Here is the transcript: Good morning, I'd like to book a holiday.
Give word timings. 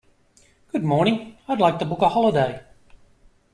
Good 0.71 0.83
morning, 0.83 1.37
I'd 1.47 1.59
like 1.59 1.77
to 1.77 1.85
book 1.85 2.01
a 2.01 2.09
holiday. 2.09 2.63